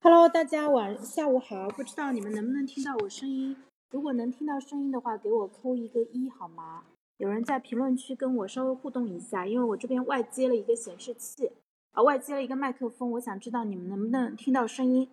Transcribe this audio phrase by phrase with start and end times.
[0.00, 3.56] Hello，大家晚下午好，不知道你们能不能听到我声音？
[3.90, 6.84] 如果能听到声音的话，给我扣一个一好吗？
[7.18, 11.52] 有人在评论区跟我稍微互动一下，因为我这边外接了一个显示器，
[11.92, 15.10] 啊，外接了一个麦克风，我想知道你们能不能听到声音。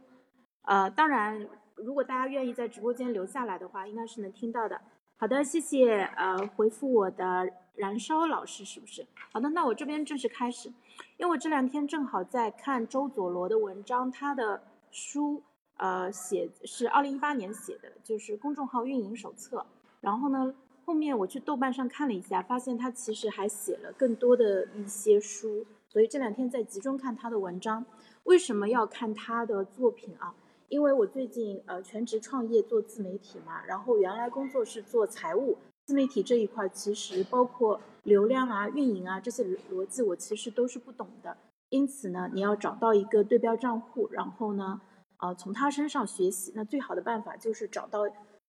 [0.62, 4.80] 呃，当然，如果大家愿意在直播间留下来的话，应该是能听到的。
[5.22, 6.00] 好的，谢谢。
[6.16, 9.06] 呃，回复我的燃烧老师是不是？
[9.34, 10.70] 好的，那我这边正式开始，
[11.18, 14.64] 因为我这两天正好在看周佐罗的文章，他的。
[14.92, 15.44] 书，
[15.78, 19.64] 呃，写是二零一八年写的，就是公众号运营手册。
[20.02, 25.64] 然后呢，后面我去豆瓣上看了一下，发现他其实还写了更多的一些书。
[25.88, 27.86] 所以这两天在集中看他的文章。
[28.24, 30.34] 为什么要看他的作品啊？
[30.70, 41.36] 因为我最近呃全职创业做自媒体嘛，然后原来工作是做财务，自媒体这一块其实包括流量啊、运营啊这些逻辑，我其实都是不懂的。
[41.70, 44.82] 因此呢，你要找到一个对标账户，然后呢，
[45.18, 46.52] 呃，从他身上学习。
[46.56, 48.02] 那最好的办法就是找到，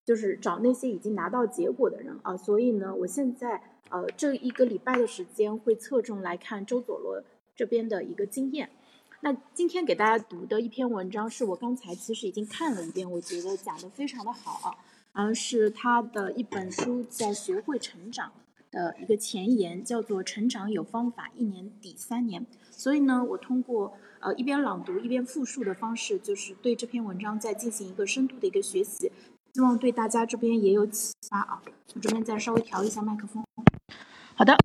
[0.05, 2.37] 就是找那些已经拿到结果的人啊。
[2.37, 7.23] 所以呢，我现在呃这一个礼拜的时间会侧重来看周佐罗
[7.55, 8.71] 这边的一个经验。
[9.23, 14.75] 那今天给大家读的一篇文章是我刚才其实已经看了一遍，我觉得讲的非常的好啊，
[15.13, 18.33] 嗯，是他的一本书叫《学会成长》
[18.73, 22.41] 的一个前言，叫做《成长有方法，一年抵三年》。
[22.71, 29.13] 所以呢，我通过呃一边朗读一边复述的方式，就是对这篇文章再进行一个深度的一个学习，
[29.53, 31.63] 希望对大家这边也有启发啊。
[31.95, 33.45] 我这边再稍微调一下麦克风。
[34.35, 34.57] 好的。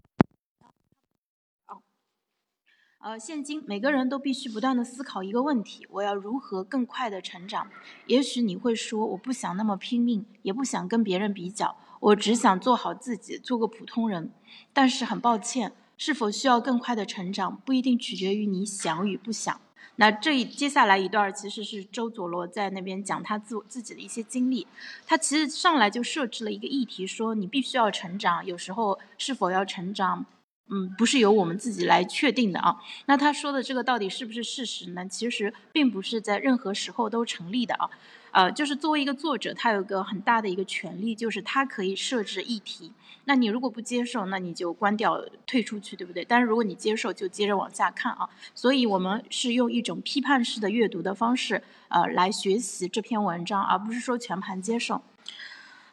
[3.06, 7.68] 呃，现今每个人都必须不断的思考一个问题：我要如何更快的成长？
[8.08, 14.32] 也许你会说，我不想那么拼命，也不想跟别人比较，我只想做好自己，做个普通人。
[14.74, 15.74] 但是很抱歉。
[15.98, 19.62] 是否需要更快的成长，不一定取决于你想与不想。
[19.98, 24.66] 那这一接下来一段其实是周佐罗在那边讲他自自己的一些经历。
[25.06, 28.44] 他其实上来就设置了一个议题，说你必须要成长。
[28.44, 30.26] 有时候是否要成长，
[30.68, 32.76] 嗯，不是由我们自己来确定的啊。
[33.06, 35.08] 那他说的这个到底是不是事实呢？
[35.08, 37.90] 其实并不是在任何时候都成立的啊。
[38.32, 42.92] 呃，就是作为一个作者，他有个很大的一个权利，就是他可以设置议题。
[43.24, 46.26] 那你如果不接受，那你就关掉、退出去，对不对？
[46.26, 48.28] 但是如果你接受，就接着往下看啊。
[48.54, 55.02] 所以我们是用一种批判式的阅读的方式，呃，来学习这篇文章，而不是说全盘接受。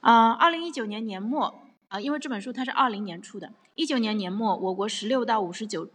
[0.00, 5.88] 嗯，二零一九年年末啊，因为这本书它是二零年出的，一九年年末，我国十六到五十九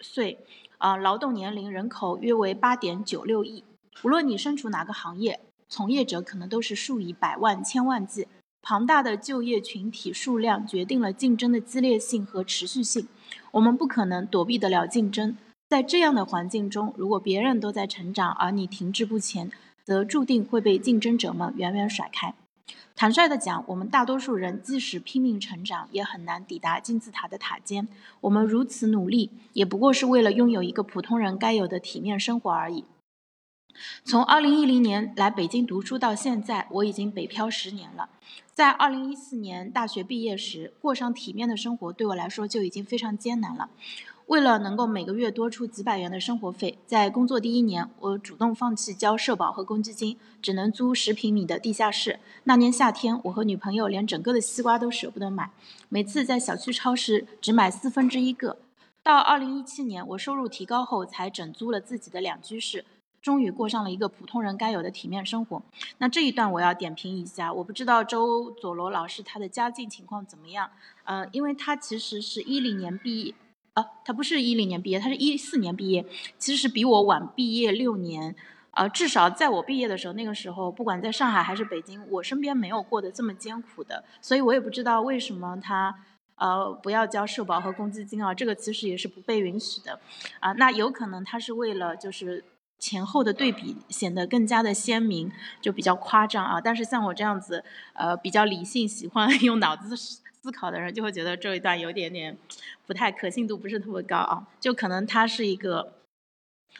[0.00, 0.38] 岁
[0.78, 3.64] 啊劳动年龄人口约为八点九六亿。
[4.04, 8.28] 无论你身处哪个行业，从业者可能都是数以百万、千万计。
[8.62, 13.08] 庞大的就业群体数量决定了竞争的激烈性和持续性。
[13.50, 15.36] 我们不可能躲避得了竞争。
[15.68, 19.50] 在这样的环境中，如果别人都在成长，而你停滞不前，
[19.82, 22.34] 则注定会被竞争者们远远甩开。
[22.96, 27.88] 坦率地讲，我们大多数人即使拼命成长，也很难抵达金字塔的塔尖。
[28.20, 32.84] 我们如此努力，也不过是为了拥有一个普通人该有的体面生活而已。
[34.04, 38.08] 从2010年来北京读书到现在，我已经北漂十年了。
[38.54, 43.68] 在2014年大学毕业时，过上体面的生活对我来说就已经非常艰难了。
[44.26, 52.18] 为了能够每个月多出几百元的生活费，在工作第一年，我主动放弃交社保和公积金，只能租十平米的地下室。
[52.44, 55.50] 那年夏天，我和女朋友连整个的西瓜都舍不得买，
[55.90, 58.56] 每次在小区超市只买四分之一个。
[59.02, 62.86] 到2017年，我收入提高后，才整租了自己的两居室。
[63.20, 65.62] 终于过上了一个普通人该有的体面生活。
[65.96, 70.70] 那这一段我要点评一下，我不知道周佐罗老师他的家境情况怎么样。
[71.04, 73.34] 呃，因为他其实是一零年毕业，
[73.74, 76.04] 啊，他不是一零年毕业，他是一四年毕业，
[76.38, 78.34] 其实是比我晚毕业六年。
[78.70, 85.94] 呃，至少在我毕业的时候，那个时候不管在上海还是北京，我身边没有过得这么艰苦的，所以我也不知道为什么他
[86.36, 90.00] 呃不要交社保和公积金啊，这个其实也是不被允许的。
[90.40, 92.44] 啊，那有可能他是为了就是。
[92.76, 95.32] 前后的对比显得更加的鲜明，
[95.62, 96.60] 就比较夸张啊。
[96.60, 97.64] 但是像我这样子，
[97.94, 99.96] 呃，比较理性、喜欢 用脑子
[100.44, 102.36] 思考的人，就会觉得这一段有点点
[102.86, 104.46] 不太可信度不是特别高啊。
[104.60, 105.94] 就可能他是一个，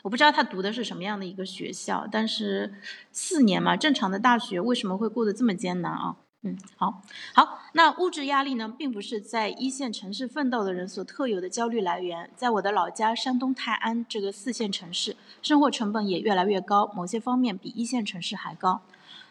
[0.02, 2.74] 我不知道他读的是什么样的一个学校，但是
[3.10, 6.16] 四年嘛，正常的大学为什么会过得这么艰难啊？
[6.42, 7.00] 嗯，好，
[7.32, 12.28] 好，那物质压力呢，并不是在一线城市奋斗的人所特有的焦虑来源。
[12.36, 18.82] 在我的老家山东泰安这个四线城市，生活成本也越来越高，某些方面比一线城市还高。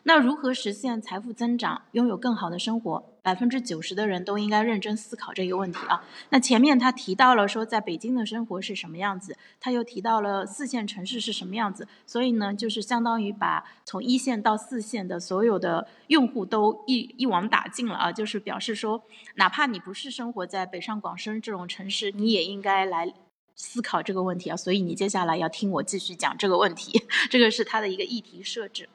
[0.02, 3.13] 那如何实现财富增长，拥有更好的生活？
[3.24, 6.04] 百分之九十的人都应该认真思考这个问题啊。
[6.30, 19.02] 那前面他提到了说，在北京的生活是什么样子，他又提到了四线城市是什么样子，所以呢，就是相当于把从一线到四线的所有的用户都一一网打尽了啊，就是表示说，
[19.36, 23.14] 哪怕你不是生活在北上广深这种城市，你也应该来
[23.56, 24.58] 思考这个问题啊。
[24.58, 28.90] 所以你接下来要听我继续讲这个问题，这个是他的一个议题设置。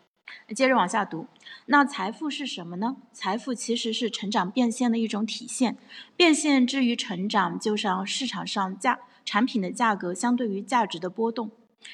[0.54, 1.26] 接着往下读，
[1.66, 2.96] 那财富是什么呢？
[3.12, 5.76] 财富其实是成长变现的一种体现。
[6.16, 11.50] 变现之于成长，就像市场上价产品的价格相对于价值的波动，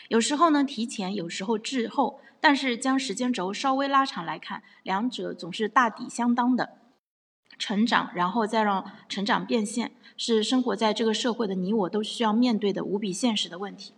[0.08, 6.78] 有时候呢提前，有时候滞后，但是将时间轴稍微拉长来看，两者总是大抵相当的。
[7.56, 13.94] 成长，然后再让成长变现，是生活在这个社会的你我都需要面对的无比现实的问题。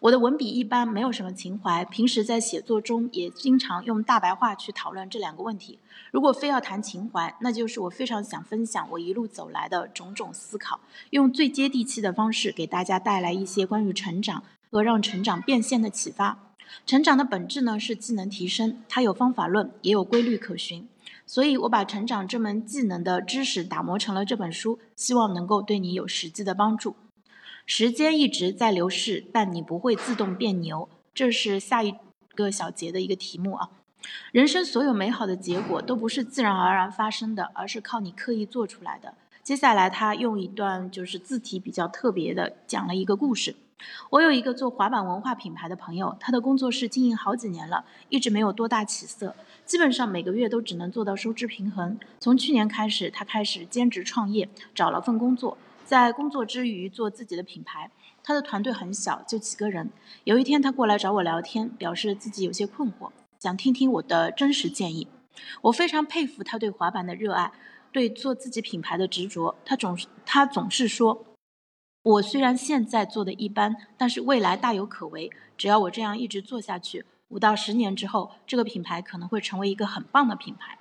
[0.00, 1.84] 我的文笔一般，没有什么情怀。
[1.84, 5.78] 平时在写作中也经常用大白话去讨论这两个问题。
[6.10, 10.80] 如果非要谈情怀，那就是我非常想分享我一路走来的种种思考，
[11.10, 16.38] 用最接地气的方式给大家带来一些关于成长和让成长变现的启发。
[16.86, 20.88] 成长的本质呢是技能提升，它有方法论，也有规律可循。
[21.26, 26.96] 所以我把成长这门技能的知识打磨成了这本书，希望能够对你有实际的帮助。
[27.66, 30.88] 时间一直在流逝，但你不会自动变牛。
[31.14, 31.94] 这是下一
[32.34, 33.70] 个小节的一个题目啊。
[34.32, 39.14] 人生所有美好的结果都不是自然而然发生的，而是靠你刻意做出来的。
[39.42, 43.54] 接下来他用一段就是字体比较特别的讲了一个故事。
[44.10, 49.34] 我有一个做滑板文化品牌的朋友，他的工作室经营好几年了，一直没有多大起色，
[49.64, 51.98] 基本上每个月都只能做到收支平衡。
[52.18, 55.56] 从去年开始，他开始兼职创业，找了份工作。
[55.90, 57.90] 在工作之余做自己的品牌，
[58.22, 59.90] 他的团队很小，就几个人。
[60.22, 63.10] 有一天他过来找我聊天，表示自己有些困惑，
[63.40, 65.08] 想听听我的真实建议。
[65.62, 67.50] 我非常佩服他对滑板的热爱，
[67.90, 69.56] 对做自己品牌的执着。
[69.64, 71.24] 他总是他总是说，
[72.04, 75.28] 我虽然现在做的一般，但是未来大有可为。
[75.58, 80.78] 只要我这样一直做下去，五到十年之后，这个品牌可能会成为一个很棒的品牌。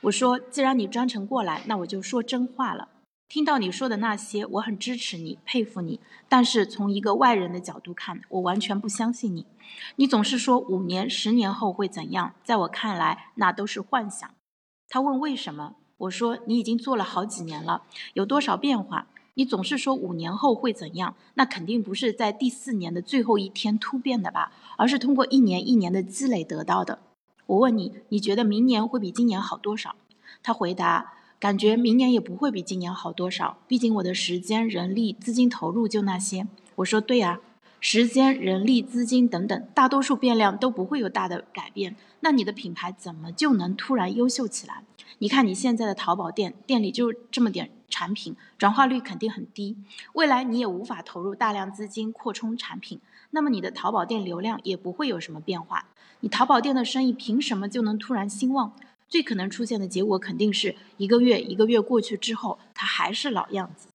[0.00, 2.88] 我说，既然你专程过来，那我就说真话了。
[3.26, 5.98] 听到你说的那些，我很支持你，佩服你。
[6.28, 9.46] 但是从一个外人的角度看，我完全不相信你。
[9.96, 14.30] 你总是说五年、十年后会怎样，在我看来，那都是幻想。
[14.88, 15.74] 他问为什么？
[15.96, 17.82] 我说你已经做了好几年了，
[18.12, 19.08] 有多少变化？
[19.34, 27.00] 你总是说五年后会怎样，那肯定不是在第四年的最后一天突变的吧，而是通过一年一年的积累得到的。
[27.46, 29.96] 我问你，你觉得明年会比今年好多少？
[30.42, 31.14] 他回答。
[31.44, 36.46] 感觉明年也不会比今年好多少，毕竟我的时间、人力、资金投入就那些。
[36.76, 37.38] 我说对啊，
[37.80, 41.96] 时间、人力、资金等等，大多数变量都不会有大的改变。
[42.20, 44.84] 那你的品牌怎么就能突然优秀起来？
[45.18, 49.76] 你看你现在的淘宝店，店里就这么点产品，转化率肯定很低。
[50.14, 52.98] 未来你也无法投入大量资金扩充产品，
[53.32, 55.88] 那么你的淘宝店流量也不会有什么变化。
[56.20, 58.72] 你淘宝店的生意凭什么就能突然兴旺？
[59.08, 63.88] 最可能出现的结果肯定是一个月一个月过去之后，他还是老样子。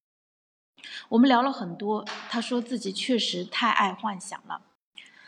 [1.10, 4.62] 我们聊了很多，他说自己确实太爱幻想了。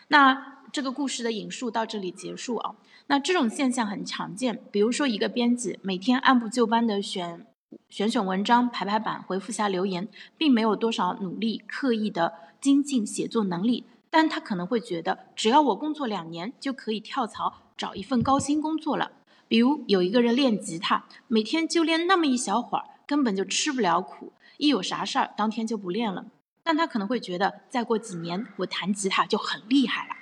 [0.09, 2.75] 那这个故事的引述到这里结束啊。
[3.09, 7.47] 那这种现象很常见，比如说一个编辑每天按部就班的选
[7.89, 10.09] 选选文章、排排版、回复下留言，
[10.39, 19.13] 并没有多少努力刻意的精进写作能力，但他可能会觉得，只要我工作两年就可以跳槽找一份高薪工作了。
[19.53, 24.33] 比如有一个人练吉他，每天就练那么一小会儿，根本就吃不了苦。
[24.57, 26.25] 一有啥事儿，当天就不练了。
[26.63, 30.15] 但他可能会觉得，再过几年，我弹吉他就很厉害了。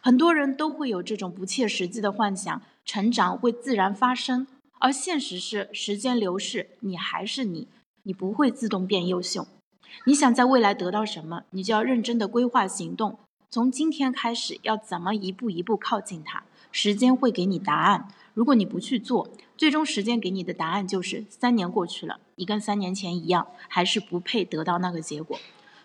[0.00, 4.46] 很多人都会有这种不切实际的幻想，成长会自然发生。
[4.78, 7.66] 而现实是，时间流逝，你还是你，
[8.04, 9.48] 你不会自动变优秀。
[10.04, 13.18] 你想在未来得到什么，你就要认真的规划行动。
[13.50, 16.44] 从今天开始，要怎么一步一步靠近它？
[16.70, 18.06] 时间会给你答案。
[18.38, 25.36] 如果你不去做，最终时间给你的答案就是三年过去了，你跟三年前一样，还是不配得到那个结果。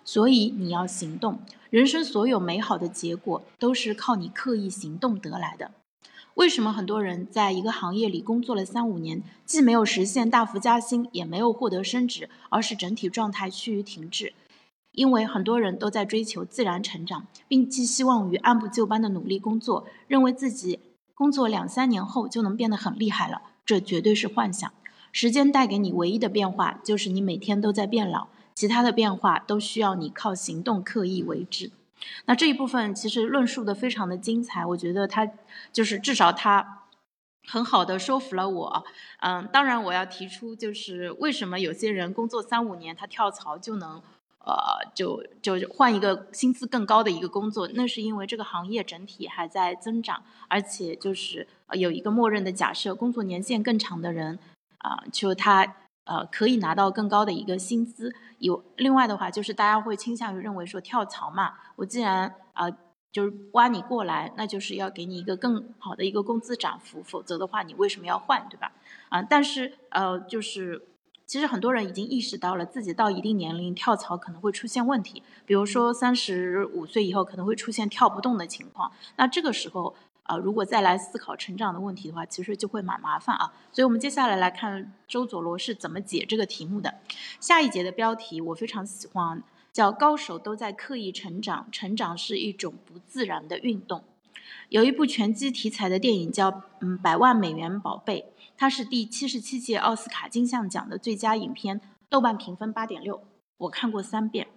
[0.05, 1.39] 所以你要行动。
[1.71, 5.71] 人生所有美好的结果都是靠你刻意行动得来的。
[6.35, 14.31] 为什么很多人在一个行业里工作了三五年，既没有实现大幅加薪，也没有获得升职，而是整体状态趋于停滞？
[14.91, 20.79] 因为很多人都在追求自然成长，并寄希望于按部就班的努力工作，认为自己。
[21.15, 24.71] 工作两三年后就能变得很厉害了，这绝对是幻想。
[25.11, 31.71] 时间带给你唯一的变化就是你每天都在变老，其他的变化都需要你靠行动刻意为之。
[32.25, 35.29] 那这一部分其实论述的非常的精彩，我觉得他
[35.71, 36.83] 就是至少他
[37.47, 38.85] 很好的说服了我。
[39.19, 44.01] 嗯，当然我要提出，就是为什么有些人工作三五年他跳槽就能，
[44.43, 44.53] 呃，
[44.93, 54.37] 就就换一个薪资更高的一个工作，那是因为这个行业整体还在增长，而且就是有一个默认的假设，工作年限更长的人，
[54.79, 58.13] 啊，就他呃可以拿到更高的一个薪资。
[58.39, 62.67] 有另外的话，就是大家会倾向于认为说跳槽嘛，我既然啊。
[63.13, 68.71] 就是挖你过来，那就是要给你一个更好的一个工资涨幅，否则的话，你为什么要换，对吧？
[69.09, 70.81] 啊，但是呃，就是
[71.33, 78.91] 其实很多人已经意识到了，自己到一定年龄跳槽可能会出现问题，比如说三十五岁以后可能会出现跳不动的情况。
[79.15, 83.51] 那这个时候啊，如果再来思考成长的问题的话，其实就会蛮麻烦啊。
[83.71, 86.93] 所以我们接下来来看周佐罗是怎么解这个题目的。
[87.39, 89.41] 下一节的标题我非常喜欢。
[89.71, 94.03] 叫高手都在刻意成长，成长是一种不自然的运动。
[94.69, 103.23] 有一部拳击题材的电影叫《嗯百万美元宝贝》，它是第七十七届奥斯卡金像奖的最佳影片，豆瓣评分八点六，
[103.57, 104.47] 我看过三遍。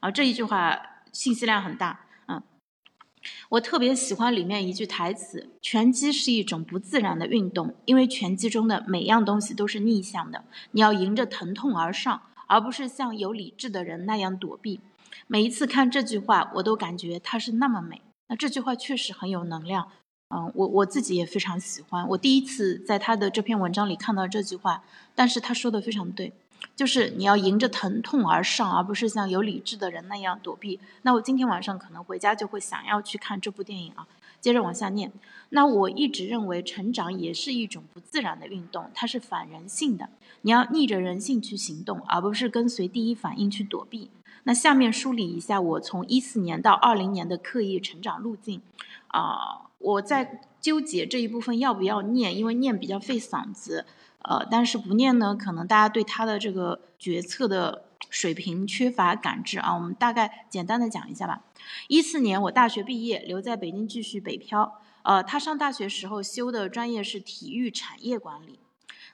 [0.00, 0.80] 啊，这一句话
[1.12, 2.06] 信息量很大。
[2.26, 2.42] 嗯，
[3.50, 12.22] 我特别喜欢里面一句台词：拳击是一种不自然的运动，因为拳击中的每样东西都是逆向的，你要迎着疼痛而上。
[12.46, 14.78] 而不是像有理智的人那样躲避。
[15.26, 18.02] 每一次看这句话，我都感觉它是那么美。
[18.36, 19.88] 这句话确实很有能量。
[20.34, 22.08] 嗯，我我自己也非常喜欢。
[22.08, 24.82] 我第一次在他的这篇文章里看到这句话，
[25.14, 26.32] 但是他说的非常对，
[26.74, 30.80] 就是你要迎着疼痛而上，而不是像有理智的人那样躲避。
[31.02, 34.06] 那我今天晚上可能回家就会想要去看这部电影啊。
[34.40, 35.10] 接着往下念。
[35.50, 40.10] 那我一直认为成长也是一种不自然的运动，它是反人性的。
[40.42, 44.10] 你要逆着人性去行动，而不是跟随第一反应去躲避。
[44.44, 48.62] 那下面梳理一下我从一四年到二零年的刻意成长路径。
[49.08, 53.86] 啊，我在纠结这一部分要不要念，因为念比较费嗓子。
[54.22, 59.74] 呃，但是不念呢，可能大家对他的这个决策的水平缺乏感知啊。
[59.74, 61.44] 我们大概简单的讲一下吧。
[61.88, 64.80] 一四年我大学毕业，留在北京继续北漂。
[65.02, 68.58] 呃，他上大学时候修的专业是体育产业管理。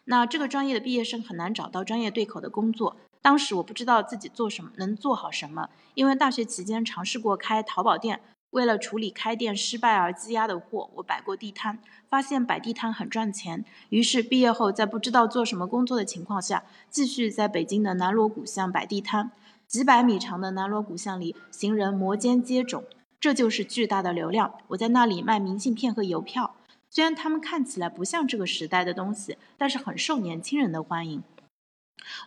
[0.05, 2.97] 那这个专业的毕业生很难找到专业对口的工作。
[3.23, 13.65] 当时我不知道自己做什么能做好什么，因为大学期间尝试过开淘宝店，为了处理开店失败而积压的货，我摆过地摊，发现摆地摊很赚钱。
[13.91, 19.31] 于是毕业后在不知道做什么工作的情况下，继续在北京的南锣鼓巷摆地摊。
[19.69, 22.83] 几百米长的南锣鼓巷里，行人摩肩接踵，
[23.21, 24.55] 这就是巨大的流量。
[24.69, 26.57] 我在那里卖明信片和邮票，
[26.89, 31.23] 虽然他们看起来不像这个时代的东西，但是很受年轻人的欢迎。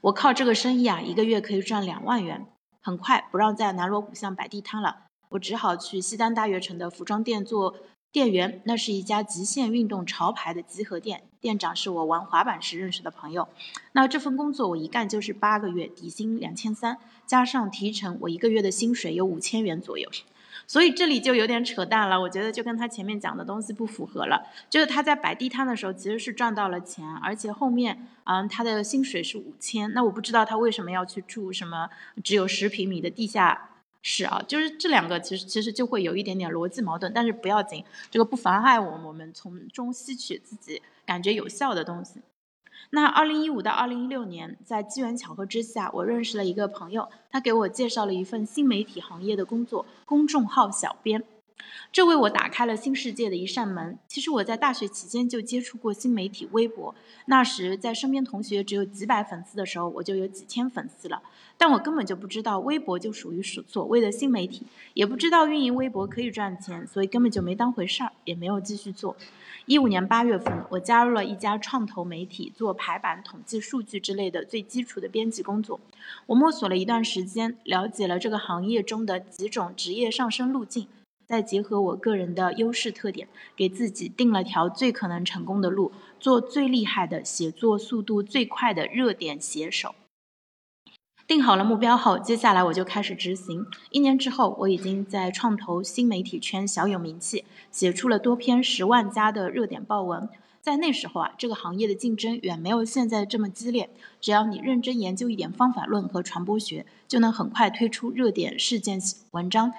[0.01, 2.45] 我靠这个生意啊，一个月可以赚两万元。
[2.81, 7.75] 很快不让在南锣鼓巷摆地摊了，我只好去西单大悦城的服装店做。
[8.11, 13.47] 店员，那是一家极限运动潮牌的集合店，店长是我玩滑板时认识的朋友。
[13.93, 20.07] 那这份工作我一干就是八个月，底薪两千三，加上提成，我一个月的薪水有五千元左右。
[20.65, 24.45] 所以这里就有点扯淡了，我觉得就跟他前面讲的东西不符合了。
[24.69, 31.89] 就是他在摆地摊的时候其实是赚到了钱，而且后面嗯他的薪水是五千，那我不知道他为什么要去住什么
[32.23, 33.69] 只有十平米的地下。
[34.05, 42.19] 是啊，就是这两个其实其实就会有一点点逻辑矛盾，但是不要紧，这个不妨碍我我们从中吸取自己感觉有效的东西。
[42.91, 51.23] 那二零一五到二零一六年，在机缘巧合之下，我认识了一个朋友，他给我介绍了一份新媒体行业的工作——公众号小编。
[51.91, 53.97] 这为我打开了新世界的一扇门。
[54.07, 56.93] 其实我在大学期间就接触过新媒体微博，
[57.27, 61.21] 那时在身边同学只有几百粉丝的时候，我就有几千粉丝了。
[61.55, 69.15] 但我根本就不知道微博就属于所所谓的新媒体，也不知道运营微博可以赚钱，所以根本就没当回事儿，也没有继续做。
[69.65, 75.79] 一五年八月份，我加入了一家创投媒体，做排版、统计数据之类的最基础的编辑工作。
[76.25, 80.87] 我摸索了一段时间，了解了这个行业中的几种职业上升路径。
[81.25, 89.95] 再结合我个人的优势特点，给自己定了条最可能成功的路，做最厉害的、写作速度最快的热点写手。
[91.25, 93.65] 定好了目标后，接下来我就开始执行。
[93.91, 100.27] 一年之后，我已经在创投新媒体圈小有名气，写出了多篇十万加的热点爆文。
[100.59, 103.89] 在那时候啊，这个行业的竞争远没有现在这么激烈，
[104.19, 108.99] 只要你认真研究一点方法论和传播学，就能很快推出热点事件
[109.31, 109.73] 文章。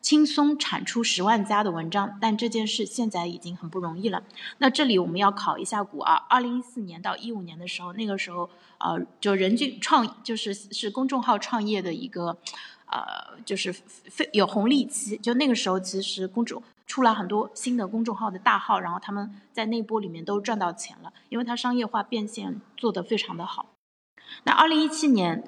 [0.00, 4.22] 轻松产出十万加的文章，但这件事现在已经很不容易了。
[4.58, 12.38] 那这里我们要考一下股啊，二零一四年到一五年的时候，那个时候呃，就人均创就是是公众号创业的一个
[12.86, 15.16] 呃，就是非有红利期。
[15.16, 23.66] 就那个时候，其实公众出来很多新的公众号的大号，然后他们在那波里面都赚到钱了，因为它商业化变现做得非常的好。
[24.44, 25.42] 那二零一七年，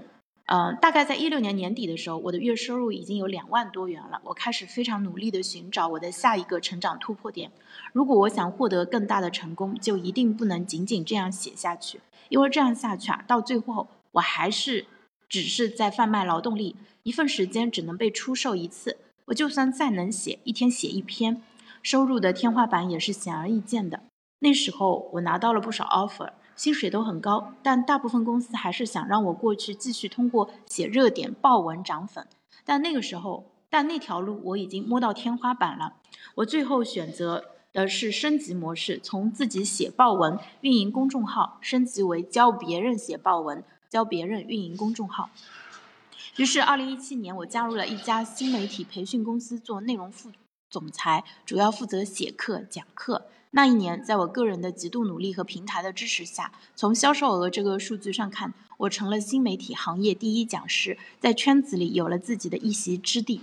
[0.51, 4.21] 呃，大概在一六年年底的时候，我的月收入已经有两万多元了。
[4.25, 7.53] 我开始非常努力的寻找我的下一个成长突破点。
[7.93, 14.87] 如果我想获得更大的成功，就一定不能仅仅这样写下去，因为这样下去啊，到最后我还是
[15.29, 18.99] 只是在贩卖劳动力，一份时间只能被出售一次。
[19.27, 21.41] 我就算再能写，一天写一篇，
[21.81, 24.03] 收入的天花板也是显而易见的。
[24.41, 32.29] 那时候我拿到了不少 offer，薪水都很高，但大部分公司还是想让我过去继续通过写热点爆文涨粉。
[32.67, 35.95] 但那个时候，但那条路我已经摸到天花板了。
[36.35, 45.31] 我最后选择的是升级模式，从自己写爆文、运营公众号，升级为教别人写爆文、教别人运营公众号。
[46.37, 50.31] 于是，二零一七年，我加入了一家新媒体培训公司做内容副
[50.69, 53.29] 总裁，主要负责写课、讲课。
[53.53, 63.41] 那一年，在我个人的极度努力和平台的支持下，从销售额这个数据上看，我成了新媒体行业第一讲师，在圈子里有了自己的一席之地。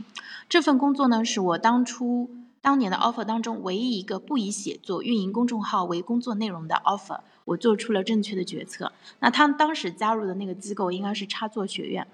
[0.48, 2.30] 这份工作呢，是我当初
[2.62, 7.20] 当年的 offer 当中唯一一个不以写作、运营公众号为工作内容的 offer。
[7.44, 8.92] 我做出了正确的决策。
[9.20, 12.08] 那他当时加入的那个机构应该是插座学院。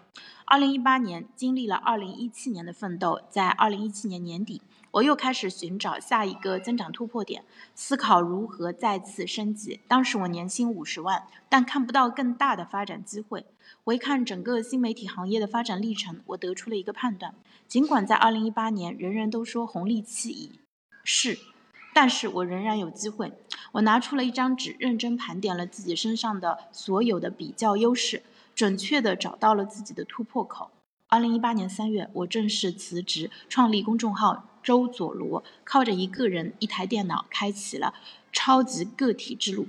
[0.46, 4.62] 二零一八年经历了二零一七年的奋斗，在二零一七年年底，
[4.94, 9.80] 我又开始寻找下一个增长突破点，思考如何再次升级。
[9.88, 13.48] 当时我年薪五十万，但看不到更大的发展机会。
[13.84, 17.34] 回看整个新媒体行业的发展历程，我得出了一个判断：
[17.68, 20.60] 尽管在二零一八年人人都说红利期已
[21.04, 21.40] 逝，
[21.92, 23.34] 但是我仍然有机会。
[23.72, 28.22] 我拿出了一张纸，认真盘点了自己身上的所有的比较优势，
[28.54, 30.70] 准确地找到了自己的突破口。
[31.08, 37.94] 二零一八年三月，我正式辞职，创立公众号“周佐罗”，靠着一个人、一台电脑，开启了
[38.32, 39.68] 超级个体之路。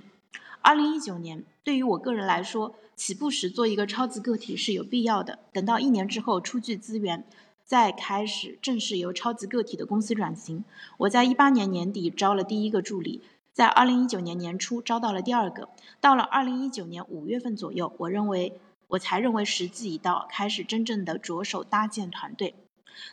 [0.62, 5.40] 二零一九年，对于我个人来说，起步时做一个超级个体是有必要的。
[5.52, 7.26] 等到一年之后出具资源，
[7.64, 10.64] 再开始正式由超级个体的公司转型。
[10.98, 13.20] 我在一八年年底招了第一个助理。
[13.52, 15.68] 在二零一九年年初招到了第二个，
[16.00, 22.54] 到了二零一九年五月份左右，我认为我才认为时机已到，开始真正的着手搭建团队。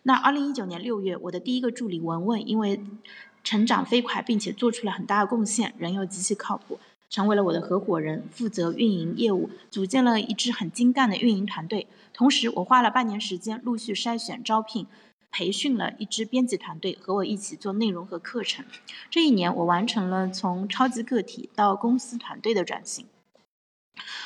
[0.03, 2.81] 那二零一九年六月，我的第一个助理文文因为
[3.43, 11.87] 成长飞快，并且做出了很大的贡献，人又极其靠谱，成为了我的合伙人，负责运营业务，组建了一支很精干的运营团队。
[12.13, 14.87] 同时，我花了半年时间陆续筛选招聘。
[15.33, 18.65] 培训了一支编辑团队，和我一起做内容和课程。
[19.09, 23.05] 这一年，我完成了从超级个体到公司团队的转型。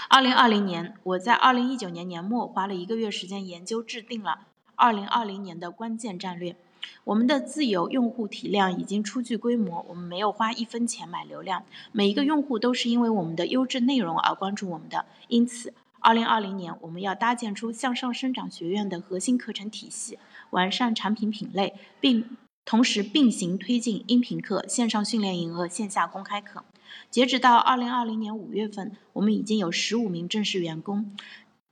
[0.10, 6.56] 二零二零年，我在二零一九年年末花了一个月时间研究，制定了二零二零年的关键战略。
[7.04, 15.74] 我们的自由用户体量已经初具规模，我们没有花一分钱买流量，每一个用户都是因为我们的优质内容而关注我们的，因此。
[16.00, 20.20] 二零二零年，我们要搭建出向上生长学院的核心课程体系，
[20.52, 26.64] 完善产品品类，并同时并行推进音频课、线上训练营和线下公开课。
[27.10, 31.12] 截止到二零二零年五月份，我们已经有十五名正式员工，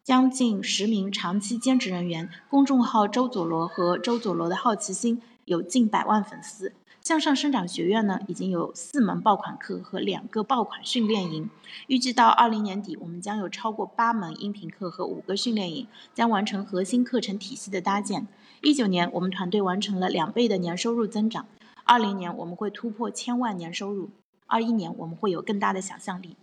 [0.03, 2.29] 将近十名长期兼职人员。
[2.49, 6.73] 公众号“周佐罗”和“周佐罗的好奇心”有近百万粉丝。
[7.01, 11.49] 向上生长学院呢，已经有四门爆款课和两个爆款训练营，
[11.87, 18.27] 预计到二零年底，我们将有超过八门音频课和五个训练营，将完成核心课程体系的搭建。
[18.61, 21.45] 一九年，我们团队完成了两倍的年收入增长，
[21.85, 24.09] 二零年我们会突破千万年收入，
[24.47, 26.35] 二一年我们会有更大的想象力。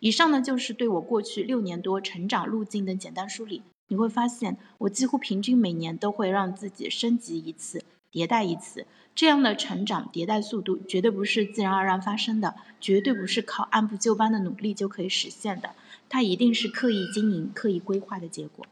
[0.00, 3.62] 以上呢，就是对我过去六年多成长路径的简单梳理。
[3.88, 7.84] 你会发现，我几乎平均每年都会让自己升级一次。
[8.10, 15.74] 迭代一次，这样的成长迭代速度绝对不是自然而然发生的，绝对不是靠按部就班的努力就可以实现的，
[16.10, 18.66] 它一定是刻意经营、刻意规划的结果。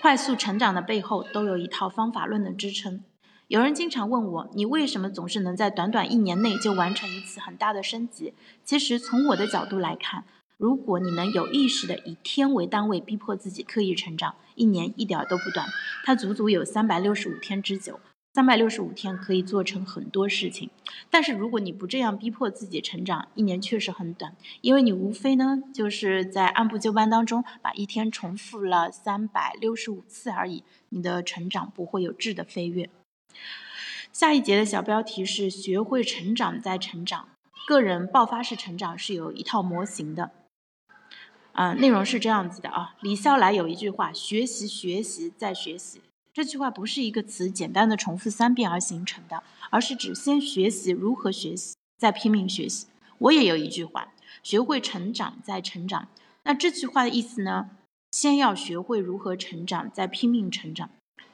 [0.00, 3.04] 快速成长的背后都有一套方法论的支撑。
[3.50, 8.32] 有人经常问我，你为什么总是能在短短一年内就完成一次很大的升级？
[8.62, 10.22] 其实从我的角度来看，
[10.56, 14.36] 如果你能有意识的以天为单位逼迫自己刻意成长。
[14.54, 15.66] 一年一点都不短，
[16.04, 17.98] 它足足有三百六十五天之久。
[18.32, 20.70] 三百六十五天可以做成很多事情，
[21.10, 32.88] 但是如果你不这样逼迫自己成长，一年确实很短，因为你无非呢就是在按部就班当中把一天重复了三百六十五次而已，你的成长不会有质的飞跃。
[34.12, 37.28] 下一节的小标题是学会成长再成长，
[37.66, 40.32] 个人爆发式成长是有一套模型的。
[41.52, 42.94] 啊，内容是这样子的啊。
[43.00, 46.00] 李笑来有一句话：学习，学习，再学习。
[46.32, 52.86] 这句话不是一个词简单的重复三遍而形成的，而是指先学习如何学习，再拼命学习。
[53.18, 54.12] 我也有一句话：
[54.42, 56.08] 学会成长，再成长。
[56.44, 57.70] 那这句话的意思呢？
[58.12, 60.90] 先要学会如何成长，再拼命成长。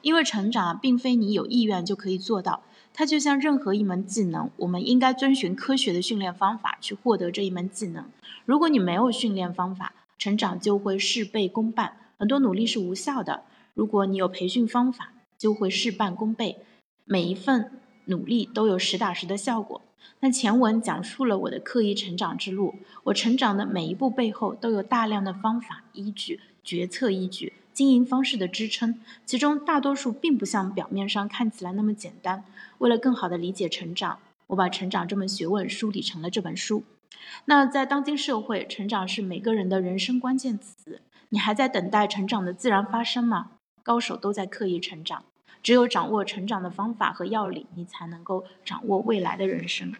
[0.07, 2.63] 因为成长，并非你有意愿就可以做到。
[2.93, 8.05] 它就像任何一门技能，我们应该遵循科学的训练方法去获得这一门技能。
[8.45, 13.43] 如果你没有训练方法，成长就会事倍功半，很多努力是无效的。
[13.73, 16.59] 如果你有培训方法，就会事半功倍，
[17.03, 19.81] 每一份努力都有实打实的效果。
[20.21, 32.43] 那前文讲述了我的刻意成长之路，我成长的每一步背后都有大量的方法依据、决策依据、经营方式的支撑，其中大多数并不像表面上看起来那么简单。
[32.79, 36.83] 为了更好的理解成长，我把成长这门学问梳理成了这本书。
[37.45, 41.01] 那在当今社会，成长是每个人的人生关键词。
[41.29, 43.51] 你还在等待成长的自然发生吗？
[43.83, 45.23] 高手都在刻意成长，
[45.61, 49.93] 只有掌握成长的方法和要领，你才能够掌握未来的人生。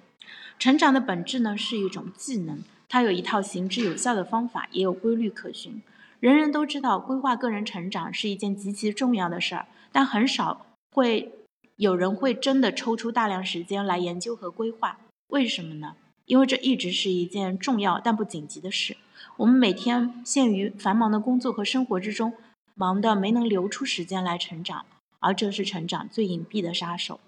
[0.57, 5.83] 成长的本质呢，是一种技能，它有一套行之有效的方法，也有规律可循。
[6.19, 11.31] 人人都知道，规划个人成长是一件极其重要的事儿，但很少会
[11.75, 14.99] 有人会真的抽出大量时间来研究和规划。
[15.27, 15.95] 为什么呢？
[16.25, 18.97] 因为这一直是一件重要但不紧急的事。
[19.37, 22.33] 我们每天陷于繁忙的工作和生活之中。
[22.79, 24.85] 忙的没能留出时间来成长，
[25.17, 27.19] 而这是成长最隐蔽的杀手。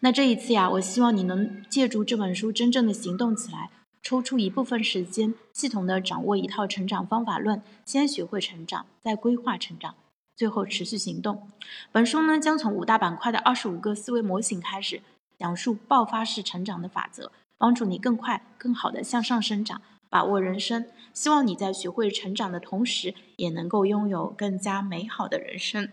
[0.00, 3.68] 那这一次呀，我希望你能借助这本书真正的行动起来，
[4.02, 9.94] 抽出一部分时间，系统的掌握一套成长方法论，先学会成长，再规划成长，
[10.36, 11.48] 最后持续行动。
[11.92, 15.02] 本书呢，将从五大板块的二十五个思维模型开始，
[15.38, 19.82] 讲述爆发式成长的法则，帮助你更快、更好的向上生长。
[20.10, 25.90] 把握人生，希望你在学会成长的同时，也能够拥有更加美好的人生。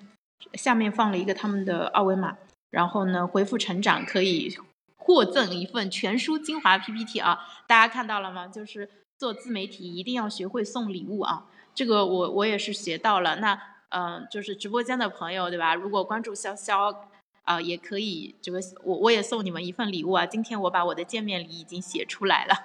[0.53, 2.37] 下面放了一个他们的二维码，
[2.69, 4.55] 然后呢，回复“成长”可以
[4.95, 7.39] 获赠一份全书精华 PPT 啊！
[7.67, 8.47] 大家看到了吗？
[8.47, 11.45] 就是做自媒体一定要学会送礼物啊！
[11.73, 13.37] 这个我我也是学到了。
[13.37, 15.75] 那嗯，就是直播间的朋友对吧？
[15.75, 16.95] 如果关注潇潇
[17.43, 20.25] 啊，也可以这个我我也送你们一份礼物啊！
[20.25, 22.55] 今天我把我的见面礼已经写出来了。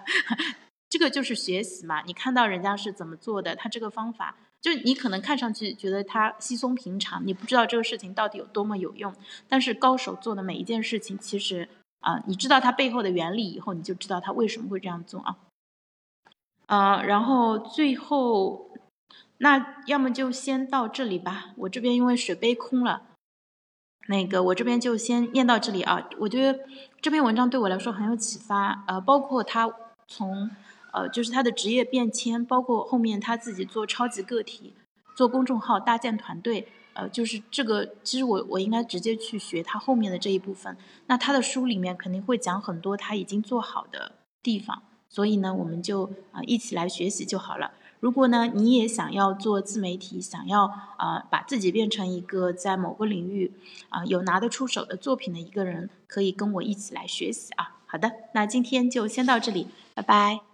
[0.88, 9.14] 这个就是学习嘛，你看到人家是怎么做的，他这个方法，就你可能看上去觉得他稀松平常，你不知道这个事情到底有多么有用。
[9.48, 11.68] 但是高手做的每一件事情，其实
[12.00, 15.36] 啊，你知道它背后的原理以后，你就知道他为什么会这样做啊。
[16.66, 18.70] 呃，然后最后，
[19.38, 21.50] 那要么就先到这里吧。
[21.56, 23.02] 我这边因为水杯空了，
[24.08, 26.08] 那个我这边就先念到这里啊。
[26.18, 26.60] 我觉得
[27.00, 29.72] 这篇文章对我来说很有启发，呃，包括他
[30.06, 30.50] 从。
[30.92, 34.74] 呃，就是他的职业变迁，包括后面他自己做超级个体，
[35.14, 40.76] 做公众号，搭建团队，呃，就是这个，其实我我应该直接去学他后面的这一部分。
[41.06, 47.72] 那他的书里面肯定会讲很多他已经做好的地方，所以呢，我们就啊一起来学习就好了。
[48.00, 50.64] 如果呢你也想要做自媒体，想要
[50.96, 53.52] 啊把自己变成一个在某个领域
[53.90, 57.76] 啊有拿得出手的作品的一个人，可以跟我一起来学习啊。
[57.86, 60.49] 好的，那今天就先到这里，拜拜。